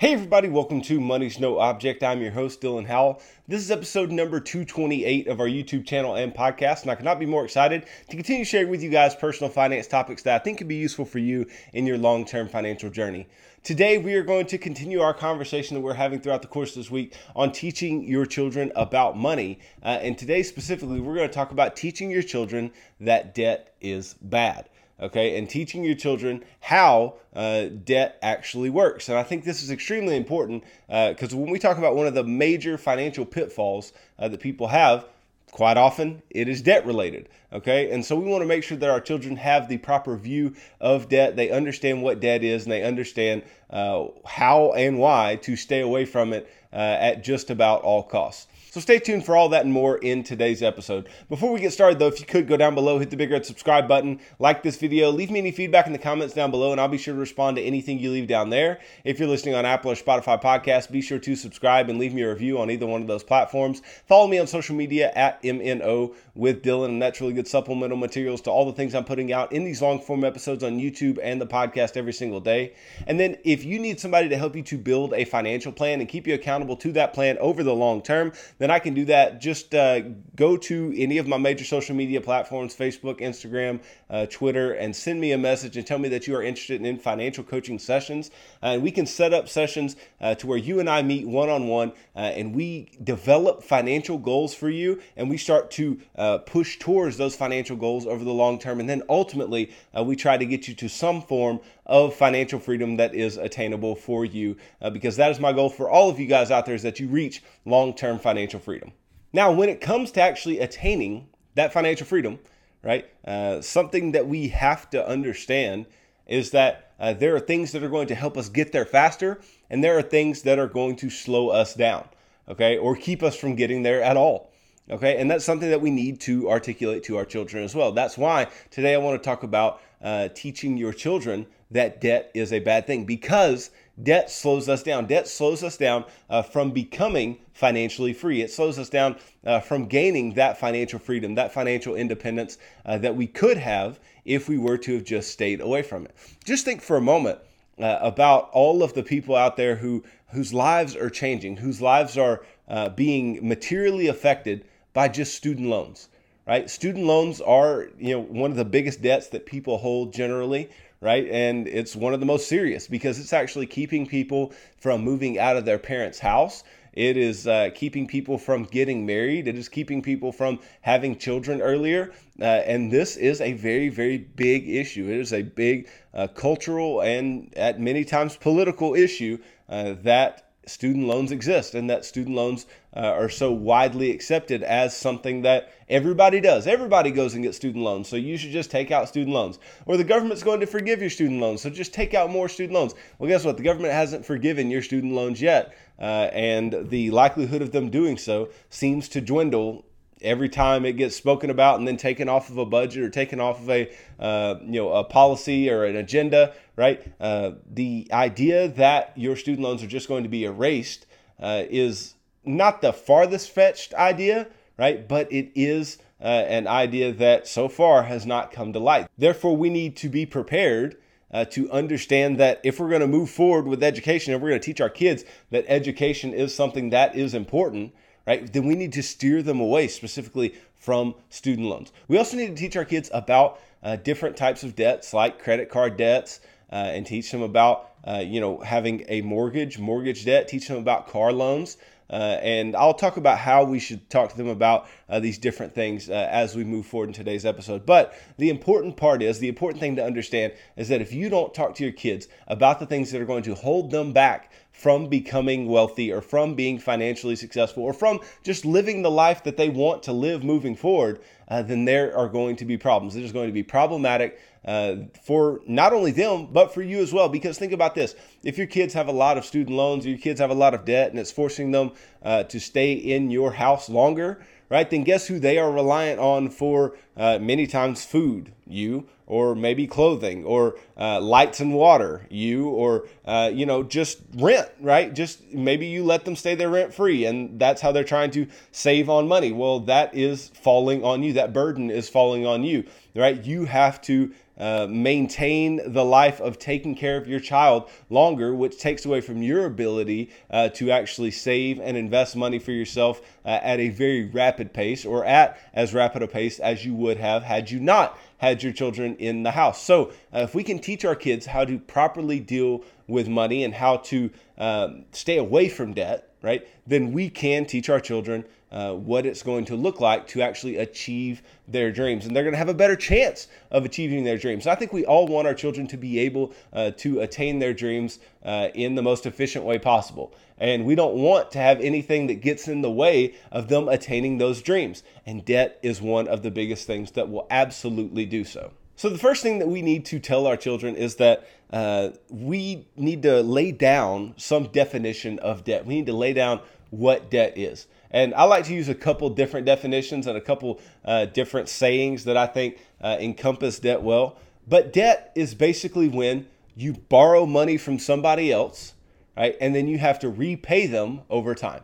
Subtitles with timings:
[0.00, 2.02] Hey, everybody, welcome to Money's No Object.
[2.02, 3.20] I'm your host, Dylan Howell.
[3.46, 7.26] This is episode number 228 of our YouTube channel and podcast, and I cannot be
[7.26, 10.68] more excited to continue sharing with you guys personal finance topics that I think could
[10.68, 11.44] be useful for you
[11.74, 13.28] in your long term financial journey.
[13.62, 16.76] Today, we are going to continue our conversation that we're having throughout the course of
[16.76, 19.58] this week on teaching your children about money.
[19.82, 24.14] Uh, and today, specifically, we're going to talk about teaching your children that debt is
[24.22, 24.70] bad
[25.00, 29.08] okay, and teaching your children how uh, debt actually works.
[29.08, 32.14] And I think this is extremely important because uh, when we talk about one of
[32.14, 35.06] the major financial pitfalls uh, that people have,
[35.50, 37.90] quite often it is debt related okay?
[37.90, 41.08] And so we want to make sure that our children have the proper view of
[41.08, 41.36] debt.
[41.36, 46.04] They understand what debt is and they understand uh, how and why to stay away
[46.04, 49.72] from it uh, at just about all costs so stay tuned for all that and
[49.72, 51.08] more in today's episode.
[51.28, 53.44] Before we get started though, if you could go down below, hit the big red
[53.44, 56.80] subscribe button, like this video, leave me any feedback in the comments down below, and
[56.80, 58.78] I'll be sure to respond to anything you leave down there.
[59.02, 62.22] If you're listening on Apple or Spotify podcast, be sure to subscribe and leave me
[62.22, 63.82] a review on either one of those platforms.
[64.06, 68.40] Follow me on social media at MNO with Dylan, and that's really good supplemental materials
[68.42, 71.40] to all the things I'm putting out in these long form episodes on YouTube and
[71.40, 72.74] the podcast every single day.
[73.08, 76.08] And then if you need somebody to help you to build a financial plan and
[76.08, 79.40] keep you accountable to that plan over the long term, then I can do that.
[79.40, 80.00] Just uh,
[80.36, 83.80] go to any of my major social media platforms Facebook, Instagram,
[84.10, 86.98] uh, Twitter, and send me a message and tell me that you are interested in
[86.98, 88.30] financial coaching sessions.
[88.62, 91.48] Uh, and we can set up sessions uh, to where you and I meet one
[91.48, 96.78] on one and we develop financial goals for you and we start to uh, push
[96.78, 98.78] towards those financial goals over the long term.
[98.78, 99.72] And then ultimately,
[100.04, 104.24] we try to get you to some form of financial freedom that is attainable for
[104.24, 106.82] you uh, because that is my goal for all of you guys out there is
[106.82, 108.92] that you reach long-term financial freedom.
[109.32, 112.38] Now, when it comes to actually attaining that financial freedom,
[112.82, 115.86] right, uh, something that we have to understand
[116.26, 119.40] is that uh, there are things that are going to help us get there faster,
[119.68, 122.06] and there are things that are going to slow us down,
[122.48, 124.50] okay, or keep us from getting there at all.
[124.90, 127.92] Okay, and that's something that we need to articulate to our children as well.
[127.92, 132.52] That's why today I want to talk about uh, teaching your children that debt is
[132.52, 133.70] a bad thing because
[134.02, 135.06] debt slows us down.
[135.06, 138.40] Debt slows us down uh, from becoming financially free.
[138.42, 143.14] It slows us down uh, from gaining that financial freedom, that financial independence uh, that
[143.14, 146.14] we could have if we were to have just stayed away from it.
[146.44, 147.38] Just think for a moment
[147.78, 152.16] uh, about all of the people out there who whose lives are changing, whose lives
[152.16, 156.08] are uh, being materially affected by just student loans.
[156.46, 156.68] Right?
[156.68, 160.68] Student loans are, you know, one of the biggest debts that people hold generally,
[161.00, 161.26] right?
[161.28, 165.56] And it's one of the most serious because it's actually keeping people from moving out
[165.56, 166.62] of their parents' house.
[166.92, 169.46] It is uh, keeping people from getting married.
[169.46, 172.12] It is keeping people from having children earlier.
[172.40, 175.08] Uh, and this is a very, very big issue.
[175.08, 179.38] It is a big uh, cultural and at many times political issue
[179.68, 184.96] uh, that student loans exist and that student loans uh, are so widely accepted as
[184.96, 186.66] something that everybody does.
[186.66, 189.58] Everybody goes and gets student loans, so you should just take out student loans.
[189.86, 192.74] Or the government's going to forgive your student loans, so just take out more student
[192.74, 192.94] loans.
[193.18, 193.56] Well, guess what?
[193.56, 198.18] The government hasn't forgiven your student loans yet, uh, and the likelihood of them doing
[198.18, 199.84] so seems to dwindle
[200.22, 203.40] every time it gets spoken about and then taken off of a budget or taken
[203.40, 207.02] off of a uh, you know a policy or an agenda, right?
[207.20, 211.06] Uh, the idea that your student loans are just going to be erased
[211.38, 212.14] uh, is
[212.44, 215.06] not the farthest fetched idea, right?
[215.06, 219.08] But it is uh, an idea that so far has not come to light.
[219.16, 220.96] Therefore, we need to be prepared.
[221.32, 224.60] Uh, to understand that if we're going to move forward with education and we're going
[224.60, 227.94] to teach our kids that education is something that is important,
[228.26, 231.92] right, then we need to steer them away specifically from student loans.
[232.08, 235.68] We also need to teach our kids about uh, different types of debts like credit
[235.68, 236.40] card debts
[236.72, 240.78] uh, and teach them about, uh, you know, having a mortgage, mortgage debt, teach them
[240.78, 241.76] about car loans.
[242.10, 245.74] Uh, and I'll talk about how we should talk to them about uh, these different
[245.74, 247.86] things uh, as we move forward in today's episode.
[247.86, 251.54] But the important part is the important thing to understand is that if you don't
[251.54, 255.08] talk to your kids about the things that are going to hold them back from
[255.08, 259.68] becoming wealthy or from being financially successful or from just living the life that they
[259.68, 263.14] want to live moving forward, uh, then there are going to be problems.
[263.14, 267.28] Is going to be problematic uh, for not only them, but for you as well.
[267.28, 270.40] Because think about this if your kids have a lot of student loans, your kids
[270.40, 271.92] have a lot of debt, and it's forcing them
[272.22, 274.88] uh, to stay in your house longer, right?
[274.88, 278.52] Then guess who they are reliant on for uh, many times food?
[278.66, 284.18] You or maybe clothing or uh, lights and water, you or uh, you know just
[284.34, 285.14] rent, right?
[285.14, 288.48] Just maybe you let them stay there rent free, and that's how they're trying to
[288.72, 289.52] save on money.
[289.52, 291.34] Well, that is falling on you.
[291.34, 292.84] That burden is falling on you,
[293.14, 293.40] right?
[293.44, 298.78] You have to uh, maintain the life of taking care of your child longer, which
[298.78, 303.48] takes away from your ability uh, to actually save and invest money for yourself uh,
[303.62, 307.42] at a very rapid pace or at as rapid a pace as you would have
[307.42, 309.82] had you not had your children in the house.
[309.82, 313.74] So, uh, if we can teach our kids how to properly deal with money and
[313.74, 318.94] how to um, stay away from debt, right, then we can teach our children uh,
[318.94, 322.24] what it's going to look like to actually achieve their dreams.
[322.24, 324.66] And they're going to have a better chance of achieving their dreams.
[324.66, 328.20] I think we all want our children to be able uh, to attain their dreams
[328.44, 330.32] uh, in the most efficient way possible.
[330.60, 334.38] And we don't want to have anything that gets in the way of them attaining
[334.38, 335.02] those dreams.
[335.24, 338.72] And debt is one of the biggest things that will absolutely do so.
[338.94, 342.86] So, the first thing that we need to tell our children is that uh, we
[342.96, 345.86] need to lay down some definition of debt.
[345.86, 346.60] We need to lay down
[346.90, 347.86] what debt is.
[348.10, 352.24] And I like to use a couple different definitions and a couple uh, different sayings
[352.24, 354.36] that I think uh, encompass debt well.
[354.68, 356.46] But debt is basically when
[356.76, 358.94] you borrow money from somebody else,
[359.40, 359.56] right?
[359.58, 361.82] And then you have to repay them over time.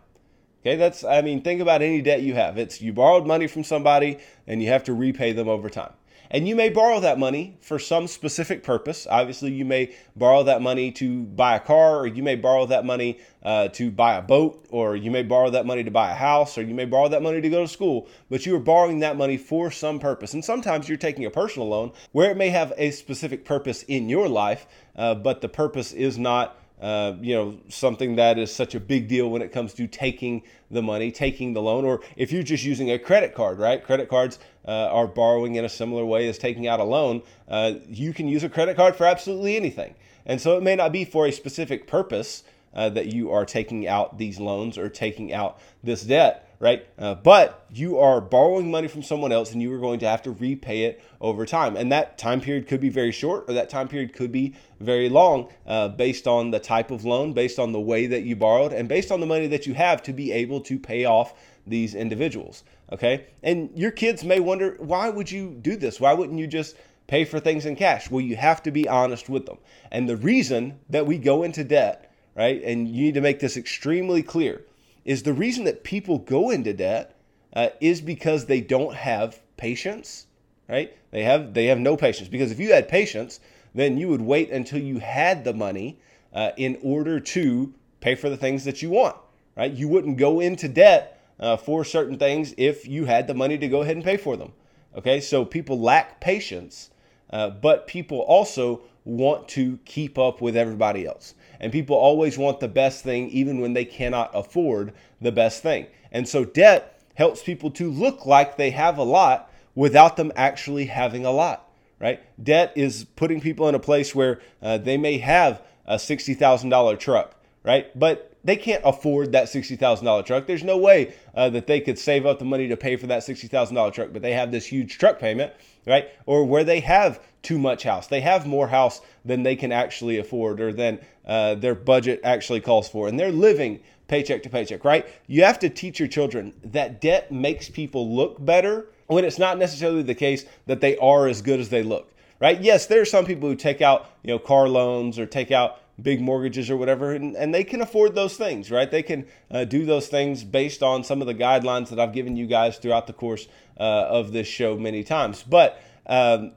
[0.61, 2.58] Okay, that's, I mean, think about any debt you have.
[2.58, 5.93] It's you borrowed money from somebody and you have to repay them over time.
[6.31, 9.06] And you may borrow that money for some specific purpose.
[9.08, 12.85] Obviously, you may borrow that money to buy a car, or you may borrow that
[12.85, 16.14] money uh, to buy a boat, or you may borrow that money to buy a
[16.14, 18.08] house, or you may borrow that money to go to school.
[18.29, 20.35] But you are borrowing that money for some purpose.
[20.35, 24.08] And sometimes you're taking a personal loan where it may have a specific purpose in
[24.08, 24.67] your life,
[24.97, 29.08] uh, but the purpose is not uh, you know, something that is such a big
[29.08, 32.64] deal when it comes to taking the money, taking the loan, or if you're just
[32.64, 33.82] using a credit card, right?
[33.82, 37.23] Credit cards uh, are borrowing in a similar way as taking out a loan.
[37.49, 39.94] Uh, you can use a credit card for absolutely anything.
[40.26, 42.43] And so it may not be for a specific purpose
[42.76, 46.87] uh, that you are taking out these loans or taking out this debt right?
[46.99, 50.23] Uh, but you are borrowing money from someone else and you are going to have
[50.23, 51.76] to repay it over time.
[51.76, 55.08] And that time period could be very short or that time period could be very
[55.08, 58.73] long uh, based on the type of loan, based on the way that you borrowed,
[58.73, 61.34] and based on the money that you have to be able to pay off
[61.67, 62.64] these individuals.
[62.93, 63.26] Okay.
[63.43, 66.00] And your kids may wonder, why would you do this?
[66.00, 66.76] Why wouldn't you just
[67.06, 68.11] pay for things in cash?
[68.11, 69.58] Well, you have to be honest with them.
[69.90, 72.06] And the reason that we go into debt,
[72.36, 74.62] right, and you need to make this extremely clear
[75.04, 77.14] is the reason that people go into debt
[77.54, 80.26] uh, is because they don't have patience,
[80.68, 80.94] right?
[81.12, 83.40] They have they have no patience because if you had patience,
[83.74, 85.98] then you would wait until you had the money
[86.34, 89.16] uh, in order to pay for the things that you want,
[89.56, 89.72] right?
[89.72, 93.68] You wouldn't go into debt uh, for certain things if you had the money to
[93.68, 94.52] go ahead and pay for them.
[94.96, 96.90] Okay, so people lack patience,
[97.30, 101.34] uh, but people also want to keep up with everybody else.
[101.61, 105.87] And people always want the best thing, even when they cannot afford the best thing.
[106.12, 110.87] And so debt helps people to look like they have a lot without them actually
[110.87, 111.69] having a lot,
[111.99, 112.20] right?
[112.43, 117.35] Debt is putting people in a place where uh, they may have a $60,000 truck,
[117.62, 117.97] right?
[117.99, 120.46] But they can't afford that $60,000 truck.
[120.46, 123.22] There's no way uh, that they could save up the money to pay for that
[123.22, 125.52] $60,000 truck, but they have this huge truck payment,
[125.84, 126.08] right?
[126.26, 128.06] Or where they have too much house.
[128.06, 132.60] They have more house than they can actually afford or than uh, their budget actually
[132.60, 133.08] calls for.
[133.08, 135.06] And they're living paycheck to paycheck, right?
[135.26, 139.58] You have to teach your children that debt makes people look better when it's not
[139.58, 142.60] necessarily the case that they are as good as they look, right?
[142.60, 145.81] Yes, there are some people who take out, you know, car loans or take out
[146.00, 148.91] big mortgages or whatever, and, and they can afford those things, right?
[148.91, 152.36] They can uh, do those things based on some of the guidelines that I've given
[152.36, 153.48] you guys throughout the course
[153.79, 155.43] uh, of this show many times.
[155.43, 156.53] But um,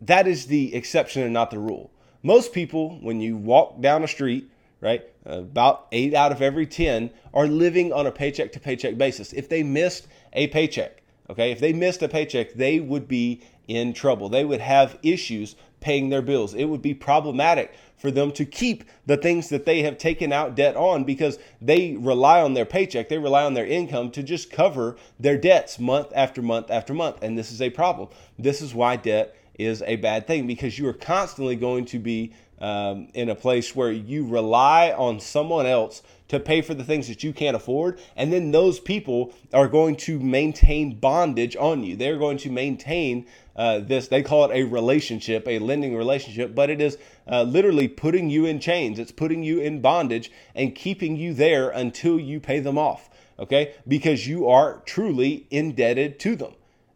[0.00, 1.90] that is the exception and not the rule.
[2.22, 7.10] Most people, when you walk down a street, right, about eight out of every 10
[7.32, 9.32] are living on a paycheck to paycheck basis.
[9.32, 13.92] If they missed a paycheck, okay, if they missed a paycheck, they would be in
[13.92, 14.28] trouble.
[14.28, 16.54] They would have issues paying their bills.
[16.54, 20.54] It would be problematic for them to keep the things that they have taken out
[20.54, 24.50] debt on because they rely on their paycheck, they rely on their income to just
[24.50, 27.22] cover their debts month after month after month.
[27.22, 28.08] And this is a problem.
[28.38, 32.32] This is why debt is a bad thing because you are constantly going to be
[32.60, 37.08] um, in a place where you rely on someone else to pay for the things
[37.08, 37.98] that you can't afford.
[38.16, 41.96] And then those people are going to maintain bondage on you.
[41.96, 46.68] They're going to maintain uh, this, they call it a relationship, a lending relationship, but
[46.68, 46.98] it is
[47.30, 48.98] uh, literally putting you in chains.
[48.98, 53.08] It's putting you in bondage and keeping you there until you pay them off.
[53.38, 53.74] Okay?
[53.86, 56.52] Because you are truly indebted to them.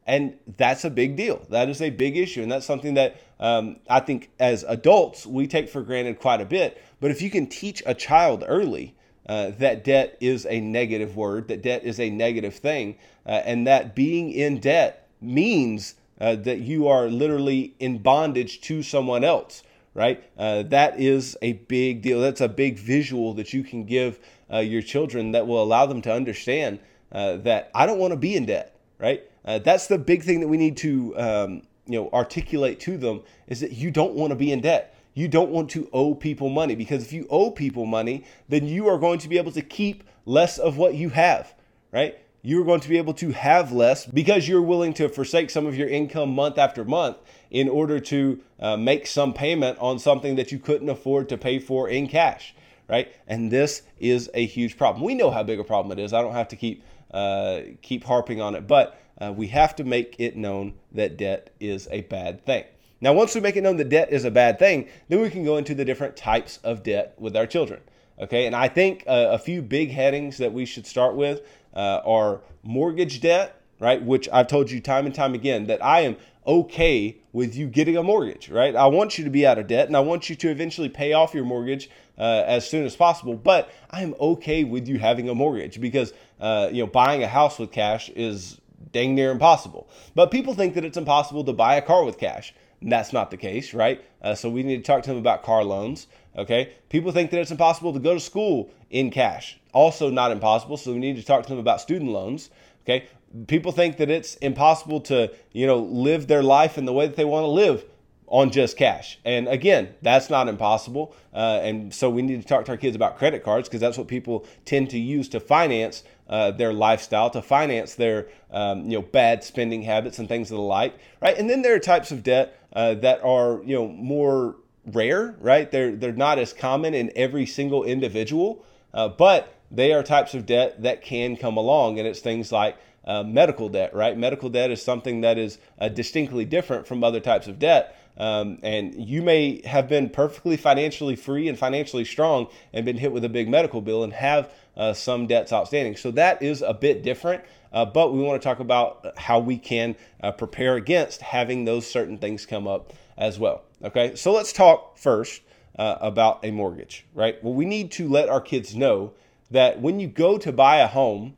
[0.07, 1.47] And that's a big deal.
[1.51, 2.43] That is a big issue.
[2.43, 6.45] And that's something that um, I think as adults we take for granted quite a
[6.45, 6.83] bit.
[7.01, 8.95] But if you can teach a child early
[9.29, 12.97] uh, that debt is a negative word, that debt is a negative thing,
[13.27, 18.83] uh, and that being in debt means uh, that you are literally in bondage to
[18.83, 19.63] someone else,
[19.95, 20.25] right?
[20.37, 22.21] Uh, that is a big deal.
[22.21, 24.19] That's a big visual that you can give
[24.53, 26.81] uh, your children that will allow them to understand
[27.13, 29.25] uh, that I don't want to be in debt, right?
[29.65, 33.61] that's the big thing that we need to um, you know articulate to them is
[33.61, 36.75] that you don't want to be in debt you don't want to owe people money
[36.75, 40.03] because if you owe people money, then you are going to be able to keep
[40.25, 41.55] less of what you have,
[41.93, 42.19] right?
[42.43, 45.77] You're going to be able to have less because you're willing to forsake some of
[45.77, 47.19] your income month after month
[47.51, 51.59] in order to uh, make some payment on something that you couldn't afford to pay
[51.59, 52.55] for in cash,
[52.89, 53.15] right?
[53.27, 55.05] And this is a huge problem.
[55.05, 56.15] We know how big a problem it is.
[56.15, 59.85] I don't have to keep uh, keep harping on it, but uh, we have to
[59.85, 62.65] make it known that debt is a bad thing.
[63.01, 65.45] Now, once we make it known that debt is a bad thing, then we can
[65.45, 67.81] go into the different types of debt with our children.
[68.21, 71.41] Okay, and I think a few big headings that we should start with
[71.75, 74.03] uh, are mortgage debt, right?
[74.03, 76.17] Which I've told you time and time again that I am
[76.47, 78.77] okay with you getting a mortgage, right?
[78.77, 81.15] I want you to be out of debt and I want you to eventually pay
[81.15, 81.89] off your mortgage
[82.19, 83.35] uh, as soon as possible.
[83.35, 87.29] But I am okay with you having a mortgage because, uh, you know, buying a
[87.29, 88.61] house with cash is
[88.93, 89.89] dang near impossible.
[90.15, 92.53] But people think that it's impossible to buy a car with cash.
[92.83, 94.03] That's not the case, right?
[94.23, 96.07] Uh, so we need to talk to them about car loans.
[96.37, 96.73] Okay.
[96.89, 99.59] People think that it's impossible to go to school in cash.
[99.73, 100.77] Also, not impossible.
[100.77, 102.51] So we need to talk to them about student loans.
[102.85, 103.07] Okay.
[103.47, 107.17] People think that it's impossible to, you know, live their life in the way that
[107.17, 107.85] they want to live
[108.31, 109.19] on just cash.
[109.25, 111.15] And again, that's not impossible.
[111.35, 113.99] Uh, and so we need to talk to our kids about credit cards because that's
[113.99, 118.97] what people tend to use to finance uh, their lifestyle, to finance their um, you
[118.97, 121.37] know bad spending habits and things of the like, right?
[121.37, 124.57] And then there are types of debt uh, that are you know more
[124.87, 125.69] rare, right?
[125.69, 130.47] They're they're not as common in every single individual, uh, but they are types of
[130.47, 134.17] debt that can come along, and it's things like uh, medical debt, right?
[134.17, 137.97] Medical debt is something that is uh, distinctly different from other types of debt.
[138.21, 143.13] Um, and you may have been perfectly financially free and financially strong and been hit
[143.13, 145.97] with a big medical bill and have uh, some debts outstanding.
[145.97, 147.43] So that is a bit different.
[147.73, 151.87] Uh, but we want to talk about how we can uh, prepare against having those
[151.87, 153.63] certain things come up as well.
[153.83, 155.41] Okay, so let's talk first
[155.79, 157.43] uh, about a mortgage, right?
[157.43, 159.15] Well, we need to let our kids know
[159.51, 161.37] that when you go to buy a home,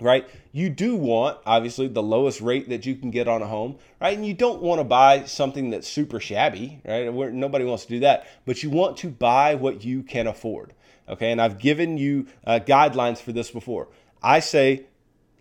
[0.00, 3.76] right, you do want obviously the lowest rate that you can get on a home,
[4.00, 4.16] right?
[4.16, 7.12] And you don't want to buy something that's super shabby, right?
[7.34, 10.72] nobody wants to do that, but you want to buy what you can afford.
[11.10, 13.88] Okay, and I've given you uh, guidelines for this before.
[14.22, 14.86] I say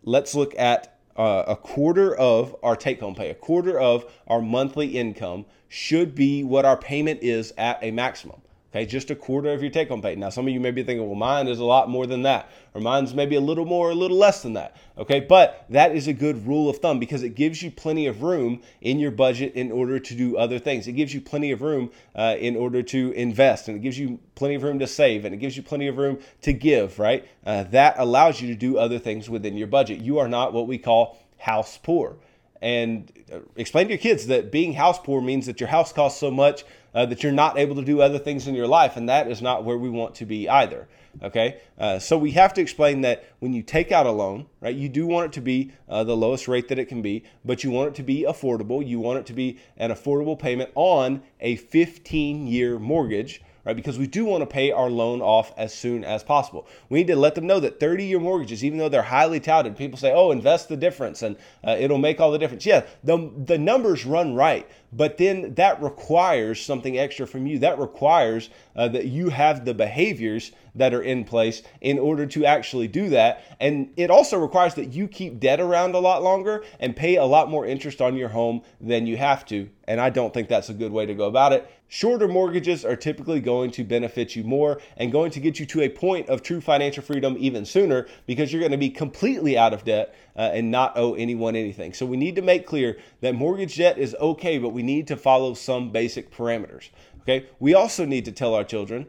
[0.03, 4.41] let's look at uh, a quarter of our take home pay, a quarter of our
[4.41, 8.41] monthly income should be what our payment is at a maximum.
[8.75, 10.17] Okay, just a quarter of your take home pay.
[10.17, 12.51] Now, some of you may be thinking, well, mine is a lot more than that,
[12.73, 14.75] or mine's maybe a little more, or a little less than that.
[14.97, 18.21] Okay, but that is a good rule of thumb because it gives you plenty of
[18.21, 20.89] room in your budget in order to do other things.
[20.89, 24.19] It gives you plenty of room uh, in order to invest, and it gives you
[24.35, 27.25] plenty of room to save, and it gives you plenty of room to give, right?
[27.45, 30.01] Uh, that allows you to do other things within your budget.
[30.01, 32.17] You are not what we call house poor
[32.61, 36.19] and uh, explain to your kids that being house poor means that your house costs
[36.19, 36.63] so much
[36.95, 39.41] uh, that you're not able to do other things in your life, and that is
[39.41, 40.87] not where we want to be either.
[41.23, 44.75] Okay, uh, so we have to explain that when you take out a loan, right,
[44.75, 47.63] you do want it to be uh, the lowest rate that it can be, but
[47.63, 48.85] you want it to be affordable.
[48.85, 53.75] You want it to be an affordable payment on a 15 year mortgage right?
[53.75, 56.67] Because we do want to pay our loan off as soon as possible.
[56.87, 59.75] We need to let them know that 30 year mortgages, even though they're highly touted,
[59.75, 62.65] people say, oh, invest the difference and uh, it'll make all the difference.
[62.65, 67.59] Yeah, the, the numbers run right, but then that requires something extra from you.
[67.59, 72.45] That requires uh, that you have the behaviors that are in place in order to
[72.45, 73.43] actually do that.
[73.59, 77.25] And it also requires that you keep debt around a lot longer and pay a
[77.25, 79.69] lot more interest on your home than you have to.
[79.87, 81.69] And I don't think that's a good way to go about it.
[81.87, 85.81] Shorter mortgages are typically going to benefit you more and going to get you to
[85.81, 89.73] a point of true financial freedom even sooner because you're going to be completely out
[89.73, 91.93] of debt uh, and not owe anyone anything.
[91.93, 95.15] So we need to make clear that mortgage debt is okay, but we need to
[95.15, 96.89] follow some basic parameters.
[97.21, 97.47] Okay.
[97.59, 99.07] We also need to tell our children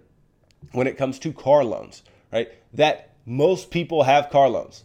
[0.73, 2.03] when it comes to car loans,
[2.33, 4.85] right, that most people have car loans,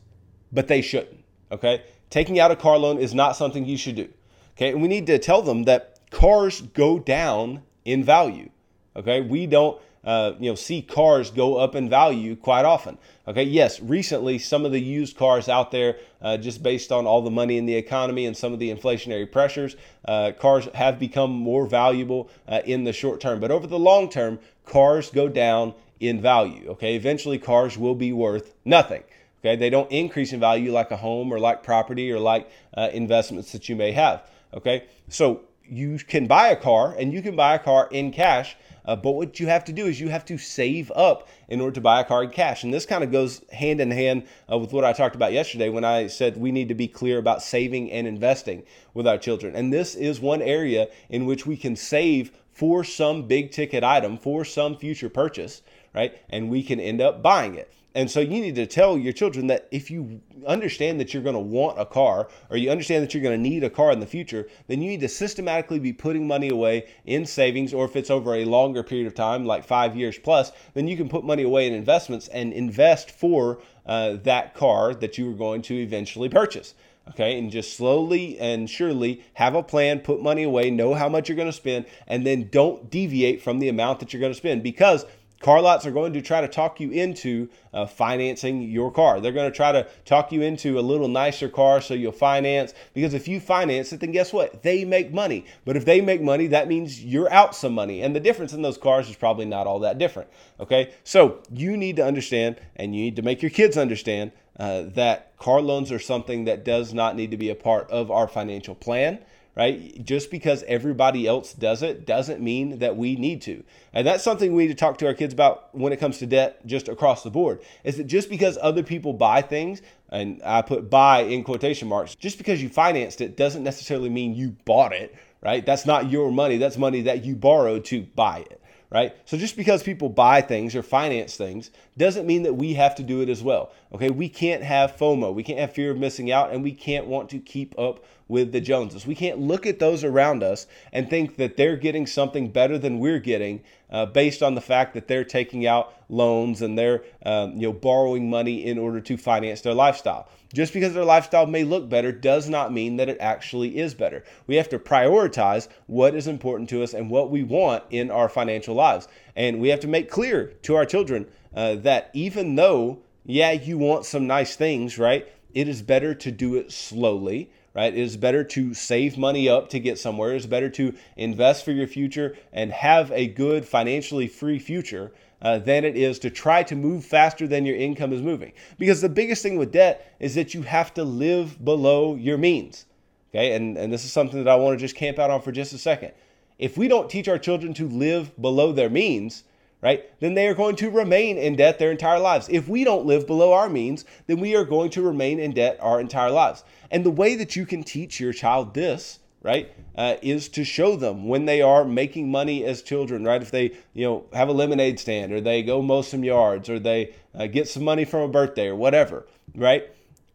[0.52, 1.24] but they shouldn't.
[1.52, 1.84] Okay.
[2.10, 4.10] Taking out a car loan is not something you should do.
[4.56, 4.72] Okay.
[4.72, 8.50] And we need to tell them that cars go down in value.
[8.96, 9.22] Okay.
[9.22, 12.98] We don't uh, you know see cars go up in value quite often.
[13.28, 17.22] Okay, yes, recently some of the used cars out there, uh, just based on all
[17.22, 21.32] the money in the economy and some of the inflationary pressures, uh, cars have become
[21.32, 23.40] more valuable uh, in the short term.
[23.40, 26.70] But over the long term, cars go down in value.
[26.72, 29.04] Okay, eventually cars will be worth nothing.
[29.40, 32.90] Okay, they don't increase in value like a home or like property or like uh,
[32.92, 34.28] investments that you may have.
[34.54, 38.58] Okay, so you can buy a car and you can buy a car in cash,
[38.84, 41.74] uh, but what you have to do is you have to save up in order
[41.74, 42.66] to buy a car in cash.
[42.66, 45.70] And this kind of goes hand in hand uh, with what I talked about yesterday
[45.70, 48.64] when I said we need to be clear about saving and investing
[48.94, 49.56] with our children.
[49.56, 54.18] And this is one area in which we can save for some big ticket item,
[54.18, 55.62] for some future purchase,
[55.96, 56.18] right?
[56.30, 57.72] And we can end up buying it.
[57.94, 61.36] And so you need to tell your children that if you understand that you're going
[61.36, 64.00] to want a car or you understand that you're going to need a car in
[64.00, 67.96] the future, then you need to systematically be putting money away in savings, or if
[67.96, 71.26] it's over a longer period of time, like five years plus, then you can put
[71.26, 75.76] money away in investments and invest for uh, that car that you are going to
[75.76, 76.74] eventually purchase.
[77.10, 81.28] Okay, and just slowly and surely have a plan, put money away, know how much
[81.28, 84.38] you're going to spend, and then don't deviate from the amount that you're going to
[84.38, 85.06] spend because
[85.42, 89.20] Car lots are going to try to talk you into uh, financing your car.
[89.20, 92.74] They're going to try to talk you into a little nicer car so you'll finance.
[92.94, 94.62] Because if you finance it, then guess what?
[94.62, 95.46] They make money.
[95.66, 98.04] But if they make money, that means you're out some money.
[98.04, 100.30] And the difference in those cars is probably not all that different.
[100.60, 100.94] Okay.
[101.04, 105.36] So you need to understand and you need to make your kids understand uh, that
[105.38, 108.76] car loans are something that does not need to be a part of our financial
[108.76, 109.20] plan
[109.56, 110.04] right?
[110.04, 113.64] Just because everybody else does it doesn't mean that we need to.
[113.94, 116.26] And that's something we need to talk to our kids about when it comes to
[116.26, 117.62] debt just across the board.
[117.84, 122.16] Is that just because other people buy things, and I put buy in quotation marks,
[122.16, 125.66] just because you financed it doesn't necessarily mean you bought it, right?
[125.66, 128.61] That's not your money, that's money that you borrowed to buy it
[128.92, 129.16] right?
[129.26, 133.04] So just because people buy things or finance things doesn't mean that we have to
[133.04, 133.72] do it as well.
[133.94, 137.08] Okay, we can't have FOMO, we can't have fear of missing out, and we can't
[137.08, 139.08] want to keep up with the Joneses.
[139.08, 143.00] We can't look at those around us and think that they're getting something better than
[143.00, 147.54] we're getting uh, based on the fact that they're taking out loans and they're um,
[147.54, 150.28] you know borrowing money in order to finance their lifestyle.
[150.54, 154.24] Just because their lifestyle may look better does not mean that it actually is better.
[154.48, 158.28] We have to prioritize what is important to us and what we want in our
[158.28, 159.08] financial lives.
[159.36, 163.78] And we have to make clear to our children uh, that even though, yeah, you
[163.78, 165.26] want some nice things, right?
[165.54, 167.94] It is better to do it slowly right?
[167.94, 170.34] It is better to save money up to get somewhere.
[170.34, 175.12] It is better to invest for your future and have a good financially free future
[175.42, 178.54] uh, than it is to try to move faster than your income is moving.
[178.78, 182.86] Because the biggest thing with debt is that you have to live below your means.
[183.34, 185.52] Okay, and, and this is something that I want to just camp out on for
[185.52, 186.12] just a second.
[186.60, 189.44] If we don't teach our children to live below their means,
[189.82, 192.48] right, then they are going to remain in debt their entire lives.
[192.50, 195.78] If we don't live below our means, then we are going to remain in debt
[195.82, 196.64] our entire lives.
[196.90, 200.96] And the way that you can teach your child this, right, uh, is to show
[200.96, 203.42] them when they are making money as children, right?
[203.42, 206.80] If they, you know, have a lemonade stand or they go mow some yards or
[206.80, 209.90] they uh, get some money from a birthday or whatever, right?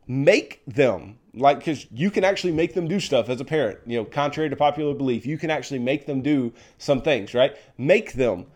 [0.09, 3.99] Make them like because you can actually make them do stuff as a parent you
[3.99, 8.15] know contrary to popular belief you can actually make them do some things right make
[8.15, 8.47] them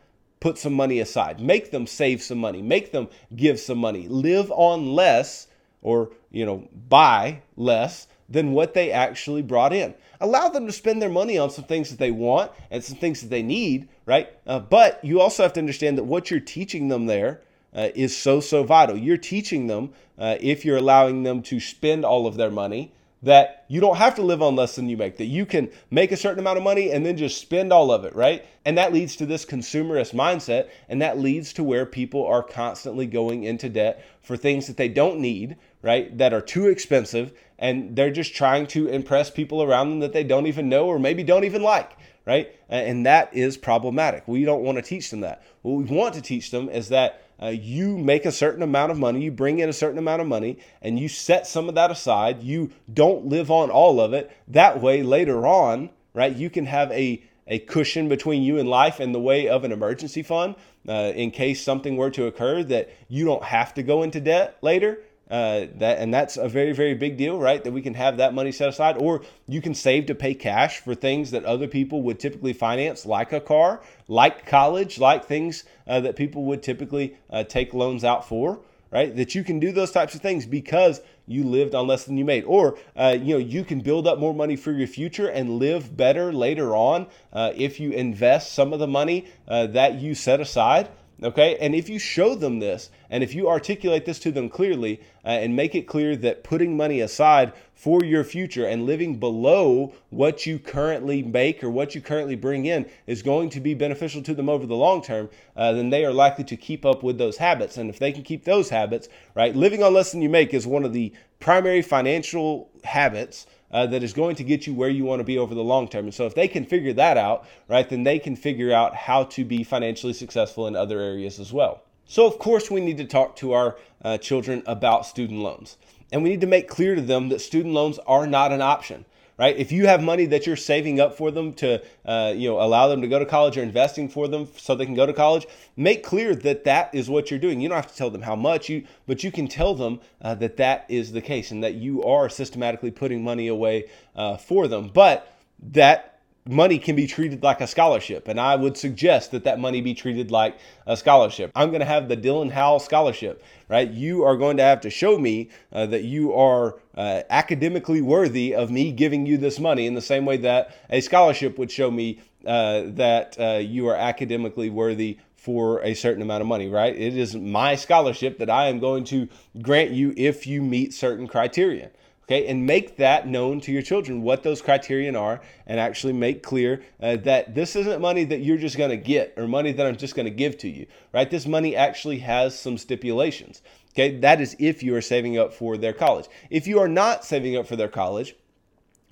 [0.40, 1.40] put some money aside.
[1.40, 2.62] Make them save some money.
[2.62, 4.09] Make them give some money.
[4.09, 5.46] Live on less
[5.83, 9.94] or, you know, buy less than what they actually brought in.
[10.20, 13.20] Allow them to spend their money on some things that they want and some things
[13.22, 14.29] that they need, right?
[14.46, 17.40] Uh, but you also have to understand that what you're teaching them there
[17.74, 18.96] uh, is so, so vital.
[18.96, 22.92] You're teaching them, uh, if you're allowing them to spend all of their money,
[23.23, 26.11] that you don't have to live on less than you make, that you can make
[26.11, 28.47] a certain amount of money and then just spend all of it, right?
[28.65, 33.07] And that leads to this consumerist mindset, and that leads to where people are constantly
[33.07, 36.17] going into debt for things that they don't need, right?
[36.17, 40.25] That are too expensive, and they're just trying to impress people around them that they
[40.25, 41.93] don't even know or maybe don't even like,
[42.27, 42.55] right?
[42.71, 44.27] And that is problematic.
[44.27, 45.43] We don't want to teach them that.
[45.61, 48.98] What we want to teach them is that uh, you make a certain amount of
[48.98, 51.90] money, you bring in a certain amount of money, and you set some of that
[51.90, 52.42] aside.
[52.42, 54.31] You don't live on all of it.
[54.48, 59.00] That way, later on, right, you can have a a cushion between you and life
[59.00, 60.55] in the way of an emergency fund
[60.88, 64.57] uh, in case something were to occur that you don't have to go into debt
[64.62, 65.00] later
[65.31, 67.62] uh, that and that's a very very big deal, right?
[67.62, 70.81] That we can have that money set aside, or you can save to pay cash
[70.81, 75.64] for things that other people would typically finance, like a car, like college, like things
[75.87, 79.14] uh, that people would typically uh, take loans out for, right?
[79.14, 82.25] That you can do those types of things because you lived on less than you
[82.25, 85.59] made, or uh, you know you can build up more money for your future and
[85.61, 90.14] live better later on uh, if you invest some of the money uh, that you
[90.14, 90.88] set aside
[91.23, 95.03] Okay, and if you show them this, and if you articulate this to them clearly,
[95.23, 99.93] uh, and make it clear that putting money aside for your future and living below
[100.09, 104.23] what you currently make or what you currently bring in is going to be beneficial
[104.23, 107.19] to them over the long term, uh, then they are likely to keep up with
[107.19, 107.77] those habits.
[107.77, 110.67] And if they can keep those habits, right, living on less than you make is
[110.67, 115.05] one of the primary financial habits uh, that is going to get you where you
[115.05, 116.05] want to be over the long term.
[116.07, 119.25] And so if they can figure that out, right, then they can figure out how
[119.25, 121.83] to be financially successful in other areas as well.
[122.07, 125.77] So, of course, we need to talk to our uh, children about student loans.
[126.11, 129.05] And we need to make clear to them that student loans are not an option
[129.40, 129.57] right?
[129.57, 132.88] If you have money that you're saving up for them to, uh, you know, allow
[132.88, 135.46] them to go to college or investing for them so they can go to college,
[135.79, 137.59] make clear that that is what you're doing.
[137.59, 140.35] You don't have to tell them how much you, but you can tell them uh,
[140.35, 144.68] that that is the case and that you are systematically putting money away uh, for
[144.68, 144.90] them.
[144.92, 145.35] But
[145.72, 146.10] that
[146.48, 148.29] money can be treated like a scholarship.
[148.29, 151.50] And I would suggest that that money be treated like a scholarship.
[151.55, 153.90] I'm going to have the Dylan Howell Scholarship, right?
[153.90, 158.55] You are going to have to show me uh, that you are uh, academically worthy
[158.55, 161.90] of me giving you this money in the same way that a scholarship would show
[161.90, 166.94] me uh, that uh, you are academically worthy for a certain amount of money, right?
[166.94, 169.29] It is my scholarship that I am going to
[169.62, 171.90] grant you if you meet certain criteria
[172.31, 176.43] okay and make that known to your children what those criterion are and actually make
[176.43, 179.87] clear uh, that this isn't money that you're just going to get or money that
[179.87, 181.31] i'm just going to give to you right?
[181.31, 183.62] This money actually has some stipulations
[183.95, 184.16] okay?
[184.19, 186.27] That is if you are saving up for their college.
[186.49, 188.37] If you are not saving up for their college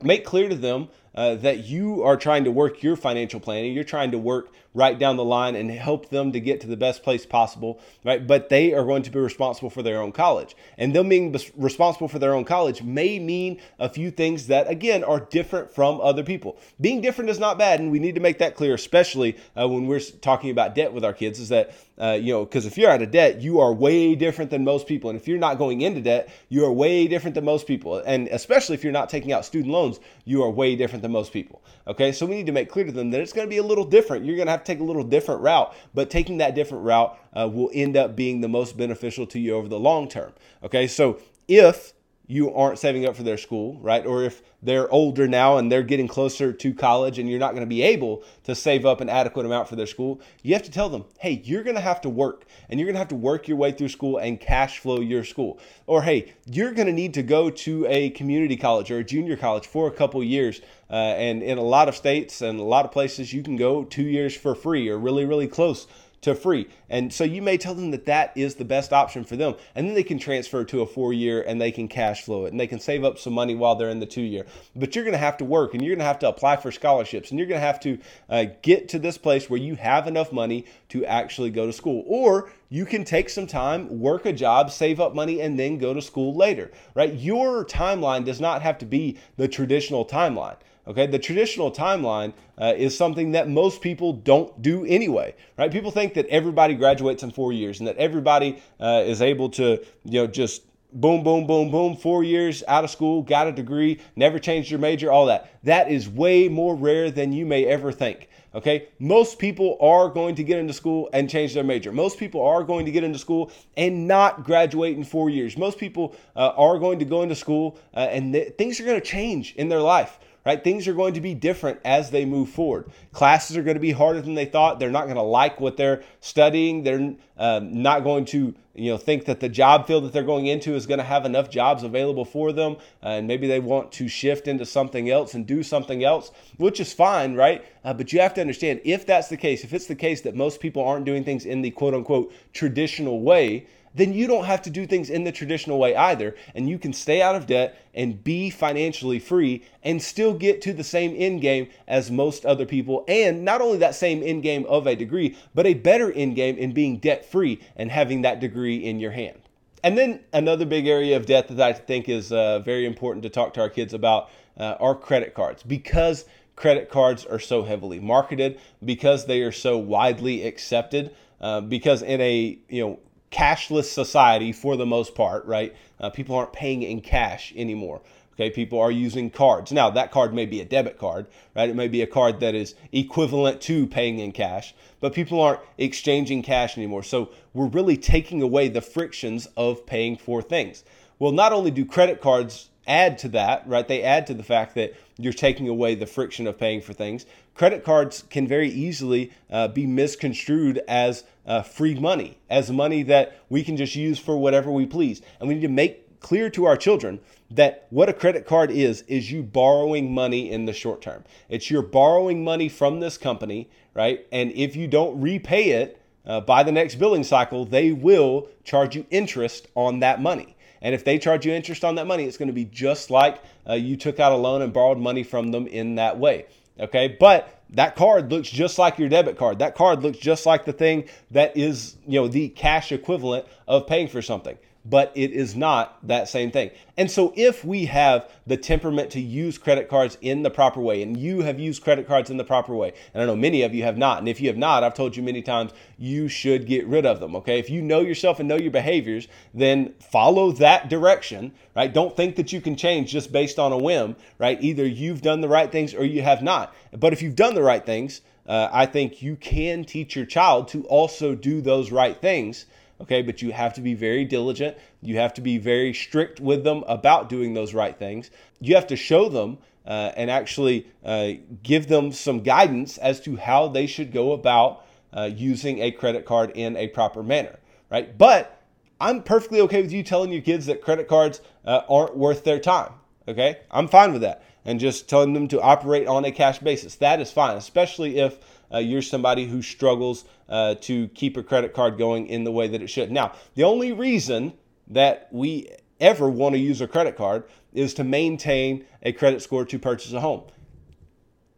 [0.03, 3.73] make clear to them uh, that you are trying to work your financial planning.
[3.73, 6.77] You're trying to work right down the line and help them to get to the
[6.77, 8.27] best place possible, right?
[8.27, 10.55] But they are going to be responsible for their own college.
[10.77, 15.03] And them being responsible for their own college may mean a few things that, again,
[15.03, 16.59] are different from other people.
[16.81, 19.87] Being different is not bad, and we need to make that clear, especially uh, when
[19.87, 22.91] we're talking about debt with our kids, is that, uh, you know, because if you're
[22.91, 25.11] out of debt, you are way different than most people.
[25.11, 27.97] And if you're not going into debt, you are way different than most people.
[27.97, 31.33] And especially if you're not taking out student loans, you are way different than most
[31.33, 31.63] people.
[31.87, 33.63] Okay, so we need to make clear to them that it's going to be a
[33.63, 34.25] little different.
[34.25, 37.19] You're going to have to take a little different route, but taking that different route
[37.35, 40.33] uh, will end up being the most beneficial to you over the long term.
[40.63, 41.93] Okay, so if
[42.31, 44.05] you aren't saving up for their school, right?
[44.05, 47.63] Or if they're older now and they're getting closer to college and you're not going
[47.63, 50.71] to be able to save up an adequate amount for their school, you have to
[50.71, 53.15] tell them, hey, you're going to have to work and you're going to have to
[53.15, 55.59] work your way through school and cash flow your school.
[55.87, 59.37] Or hey, you're going to need to go to a community college or a junior
[59.37, 60.61] college for a couple years.
[60.91, 63.85] Uh, and in a lot of states and a lot of places, you can go
[63.85, 65.87] two years for free or really, really close
[66.21, 66.69] to free.
[66.91, 69.55] And so you may tell them that that is the best option for them.
[69.75, 72.51] And then they can transfer to a four year and they can cash flow it
[72.51, 74.47] and they can save up some money while they're in the two year.
[74.75, 76.73] But you're going to have to work and you're going to have to apply for
[76.73, 80.07] scholarships and you're going to have to uh, get to this place where you have
[80.07, 82.05] enough money to actually go to school.
[82.07, 85.95] Or you can take some time, work a job, save up money, and then go
[85.95, 87.15] to school later, right?
[87.15, 90.57] Your timeline does not have to be the traditional timeline.
[90.89, 95.71] Okay, the traditional timeline uh, is something that most people don't do anyway, right?
[95.71, 99.85] People think that everybody graduates in four years and that everybody uh, is able to,
[100.05, 104.01] you know, just boom, boom, boom, boom, four years out of school, got a degree,
[104.17, 105.63] never changed your major, all that.
[105.65, 108.31] That is way more rare than you may ever think.
[108.55, 111.93] Okay, most people are going to get into school and change their major.
[111.93, 115.59] Most people are going to get into school and not graduate in four years.
[115.59, 118.99] Most people uh, are going to go into school uh, and th- things are going
[118.99, 120.65] to change in their life right?
[120.65, 122.91] Things are going to be different as they move forward.
[123.13, 124.81] Classes are going to be harder than they thought.
[124.81, 126.85] They're not going to like what they're studying.
[126.85, 130.47] They're um, not going to, you know, think that the job field that they're going
[130.47, 133.93] into is going to have enough jobs available for them, uh, and maybe they want
[133.93, 137.63] to shift into something else and do something else, which is fine, right?
[137.85, 140.35] Uh, but you have to understand if that's the case, if it's the case that
[140.35, 143.67] most people aren't doing things in the quote unquote traditional way,
[143.99, 146.35] then you don't have to do things in the traditional way either.
[146.55, 150.73] And you can stay out of debt and be financially free and still get to
[150.73, 153.05] the same end game as most other people.
[153.09, 156.57] And not only that same end game of a degree, but a better end game
[156.57, 159.41] in being debt free and having that degree in your hand.
[159.85, 163.29] And then another big area of debt that I think is uh, very important to
[163.29, 166.25] talk to our kids about uh, are credit cards because
[166.57, 171.15] credit cards are so heavily marketed, because they are so widely accepted.
[171.41, 172.99] Uh, because in a you know
[173.31, 175.75] cashless society for the most part, right?
[176.01, 178.01] Uh, people aren't paying in cash anymore.
[178.35, 179.73] Okay, people are using cards.
[179.73, 181.69] Now, that card may be a debit card, right?
[181.69, 185.61] It may be a card that is equivalent to paying in cash, but people aren't
[185.77, 187.03] exchanging cash anymore.
[187.03, 190.85] So, we're really taking away the frictions of paying for things.
[191.19, 193.87] Well, not only do credit cards add to that, right?
[193.87, 197.27] They add to the fact that you're taking away the friction of paying for things.
[197.55, 203.41] Credit cards can very easily uh, be misconstrued as uh, free money, as money that
[203.49, 205.23] we can just use for whatever we please.
[205.39, 207.21] And we need to make clear to our children
[207.51, 211.25] that what a credit card is is you borrowing money in the short term.
[211.49, 214.27] It's you're borrowing money from this company, right?
[214.33, 218.95] And if you don't repay it uh, by the next billing cycle, they will charge
[218.95, 220.57] you interest on that money.
[220.83, 223.43] And if they charge you interest on that money, it's going to be just like
[223.69, 226.47] uh, you took out a loan and borrowed money from them in that way.
[226.81, 229.59] Okay, but that card looks just like your debit card.
[229.59, 233.87] That card looks just like the thing that is, you know, the cash equivalent of
[233.87, 236.71] paying for something but it is not that same thing.
[236.97, 241.03] And so, if we have the temperament to use credit cards in the proper way,
[241.03, 243.75] and you have used credit cards in the proper way, and I know many of
[243.75, 246.67] you have not, and if you have not, I've told you many times, you should
[246.67, 247.59] get rid of them, okay?
[247.59, 251.93] If you know yourself and know your behaviors, then follow that direction, right?
[251.93, 254.63] Don't think that you can change just based on a whim, right?
[254.63, 256.75] Either you've done the right things or you have not.
[256.93, 260.69] But if you've done the right things, uh, I think you can teach your child
[260.69, 262.65] to also do those right things
[263.01, 263.23] okay?
[263.23, 264.77] But you have to be very diligent.
[265.01, 268.31] You have to be very strict with them about doing those right things.
[268.61, 271.33] You have to show them uh, and actually uh,
[271.63, 274.85] give them some guidance as to how they should go about
[275.17, 277.59] uh, using a credit card in a proper manner
[277.91, 278.17] right?
[278.17, 278.55] But
[279.01, 282.59] i'm perfectly okay with you telling your kids that credit cards uh, aren't worth their
[282.59, 282.93] time
[283.27, 283.59] okay?
[283.71, 286.97] I'm fine with that and just telling them to operate on a cash basis.
[286.97, 288.39] That is fine especially if
[288.73, 292.69] uh, you're somebody who struggles uh, to keep a credit card going in the way
[292.69, 293.11] that it should.
[293.11, 294.53] Now, the only reason
[294.89, 295.69] that we
[296.01, 300.13] ever want to use a credit card is to maintain a credit score to purchase
[300.13, 300.43] a home.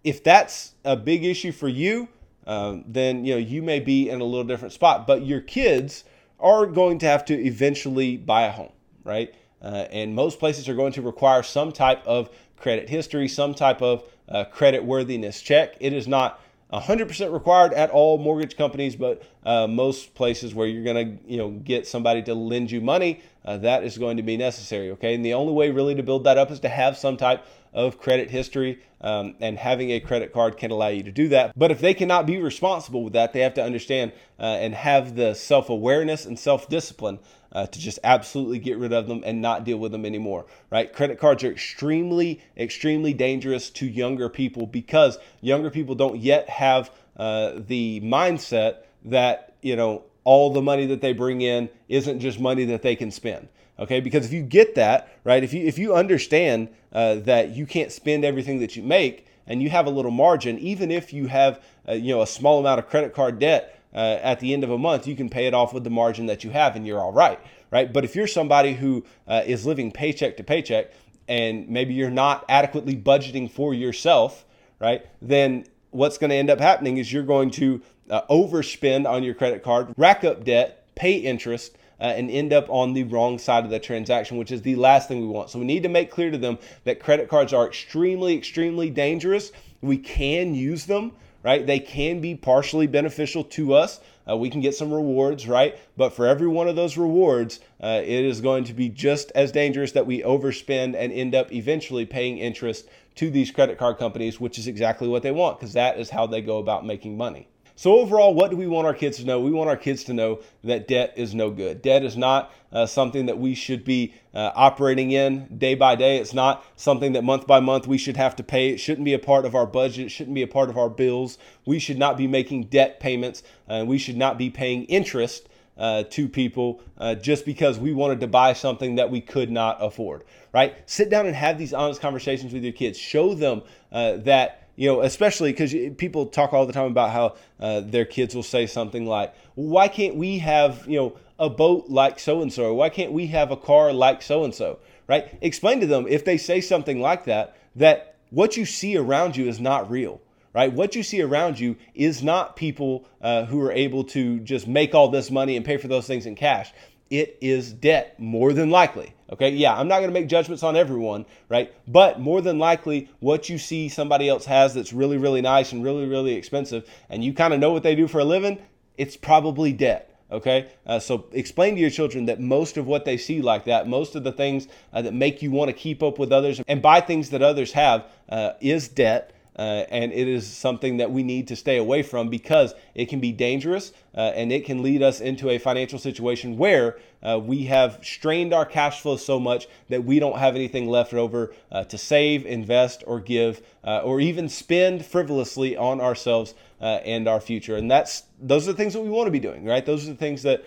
[0.03, 2.09] If that's a big issue for you,
[2.46, 5.07] um, then you know you may be in a little different spot.
[5.07, 6.05] But your kids
[6.38, 8.73] are going to have to eventually buy a home,
[9.05, 9.35] right?
[9.62, 13.83] Uh, and most places are going to require some type of credit history, some type
[13.83, 15.75] of uh, credit worthiness check.
[15.81, 16.40] It is not
[16.72, 21.37] 100% required at all mortgage companies, but uh, most places where you're going to, you
[21.37, 24.90] know, get somebody to lend you money, uh, that is going to be necessary.
[24.92, 27.44] Okay, and the only way really to build that up is to have some type
[27.72, 31.56] of credit history, um, and having a credit card can allow you to do that.
[31.56, 35.16] But if they cannot be responsible with that, they have to understand uh, and have
[35.16, 37.18] the self awareness and self discipline
[37.53, 40.93] uh, to just absolutely get rid of them and not deal with them anymore, right?
[40.93, 46.91] Credit cards are extremely, extremely dangerous to younger people because younger people don't yet have
[47.17, 52.39] uh, the mindset that, you know, all the money that they bring in isn't just
[52.39, 53.49] money that they can spend.
[53.79, 57.65] Okay, because if you get that right, if you if you understand uh, that you
[57.65, 61.27] can't spend everything that you make, and you have a little margin, even if you
[61.27, 64.64] have uh, you know a small amount of credit card debt, uh, at the end
[64.64, 66.87] of a month, you can pay it off with the margin that you have and
[66.87, 67.92] you're all right, right?
[67.92, 70.92] But if you're somebody who uh, is living paycheck to paycheck
[71.29, 74.44] and maybe you're not adequately budgeting for yourself,
[74.81, 75.07] right?
[75.22, 79.35] Then what's going to end up happening is you're going to uh, overspend on your
[79.35, 83.64] credit card, rack up debt, pay interest, uh, and end up on the wrong side
[83.64, 85.50] of the transaction, which is the last thing we want.
[85.50, 89.53] So we need to make clear to them that credit cards are extremely, extremely dangerous.
[89.83, 91.66] We can use them, right?
[91.66, 94.00] They can be partially beneficial to us.
[94.29, 95.79] Uh, we can get some rewards, right?
[95.96, 99.50] But for every one of those rewards, uh, it is going to be just as
[99.53, 104.40] dangerous that we overspend and end up eventually paying interest to these credit card companies,
[104.40, 107.48] which is exactly what they want because that is how they go about making money.
[107.81, 109.40] So, overall, what do we want our kids to know?
[109.40, 111.81] We want our kids to know that debt is no good.
[111.81, 116.19] Debt is not uh, something that we should be uh, operating in day by day.
[116.19, 118.69] It's not something that month by month we should have to pay.
[118.69, 120.05] It shouldn't be a part of our budget.
[120.05, 121.38] It shouldn't be a part of our bills.
[121.64, 123.43] We should not be making debt payments.
[123.66, 128.21] and we should not be paying interest uh, to people uh, just because we wanted
[128.21, 130.77] to buy something that we could not afford, right?
[130.85, 132.99] Sit down and have these honest conversations with your kids.
[132.99, 137.37] Show them uh, that you know, especially because people talk all the time about how
[137.59, 141.87] uh, their kids will say something like, "Why can't we have you know a boat
[141.88, 142.74] like so and so?
[142.74, 145.37] Why can't we have a car like so and so?" Right?
[145.40, 149.48] Explain to them if they say something like that that what you see around you
[149.48, 150.20] is not real.
[150.52, 150.72] Right?
[150.72, 154.96] What you see around you is not people uh, who are able to just make
[154.96, 156.72] all this money and pay for those things in cash
[157.11, 159.12] it is debt more than likely.
[159.33, 161.73] Okay, yeah, I'm not going to make judgments on everyone, right?
[161.87, 165.85] But more than likely, what you see somebody else has that's really, really nice and
[165.85, 168.59] really, really expensive, and you kind of know what they do for a living,
[168.97, 170.09] it's probably debt.
[170.33, 173.88] Okay, uh, so explain to your children that most of what they see like that,
[173.88, 176.81] most of the things uh, that make you want to keep up with others and
[176.81, 181.23] buy things that others have, uh, is debt Uh, and it is something that we
[181.23, 185.03] need to stay away from because it can be dangerous uh, and it can lead
[185.03, 189.69] us into a financial situation where uh, we have strained our cash flow so much
[189.89, 194.21] that we don't have anything left over uh, to save, invest, or give, uh, or
[194.21, 197.77] even spend frivolously on ourselves uh, and our future.
[197.77, 199.85] And that's those are the things that we want to be doing, right?
[199.85, 200.65] Those are the things that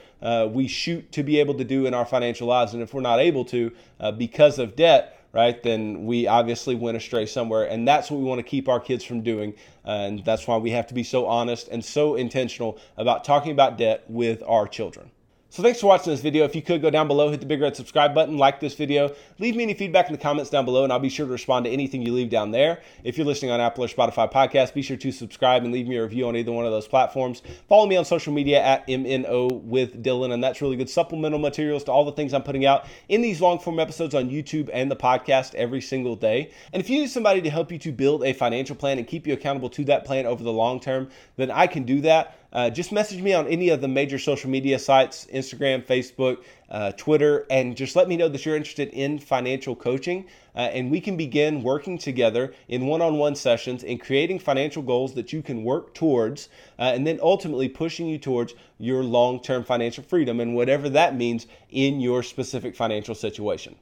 [0.53, 2.73] we shoot to be able to do in our financial lives.
[2.73, 3.71] And if we're not able to
[4.17, 7.63] because of debt, right, then we obviously went astray somewhere.
[7.63, 9.55] And that's what we want to keep our kids from doing.
[9.83, 13.77] And that's why we have to be so honest and so intentional about talking about
[13.77, 15.11] debt with our children.
[15.53, 16.45] So thanks for watching this video.
[16.45, 19.13] If you could go down below, hit the big red subscribe button, like this video,
[19.37, 21.65] leave me any feedback in the comments down below, and I'll be sure to respond
[21.65, 22.81] to anything you leave down there.
[23.03, 25.97] If you're listening on Apple or Spotify podcast, be sure to subscribe and leave me
[25.97, 27.43] a review on either one of those platforms.
[27.69, 31.83] Follow me on social media at MNO with Dylan, and that's really good supplemental materials
[31.83, 34.89] to all the things I'm putting out in these long form episodes on YouTube and
[34.89, 36.49] the podcast every single day.
[36.73, 39.27] And if you need somebody to help you to build a financial plan and keep
[39.27, 42.69] you accountable to that plan over the long term, then I can do that uh,
[42.69, 47.45] just message me on any of the major social media sites Instagram, Facebook, uh, Twitter,
[47.49, 50.25] and just let me know that you're interested in financial coaching.
[50.55, 54.83] Uh, and we can begin working together in one on one sessions and creating financial
[54.83, 59.41] goals that you can work towards, uh, and then ultimately pushing you towards your long
[59.41, 63.75] term financial freedom and whatever that means in your specific financial situation.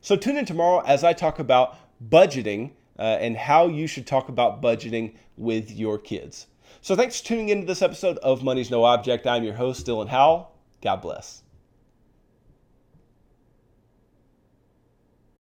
[0.00, 1.76] So, tune in tomorrow as I talk about
[2.10, 2.72] budgeting.
[2.96, 6.46] Uh, and how you should talk about budgeting with your kids.
[6.84, 9.26] So thanks for tuning into this episode of Money's No Object.
[9.26, 10.52] I'm your host, Dylan Howell.
[10.82, 11.43] God bless.